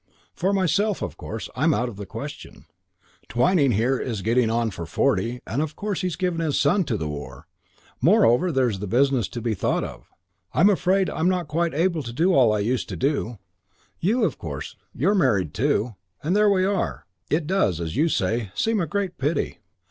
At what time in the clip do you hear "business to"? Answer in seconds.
8.87-9.41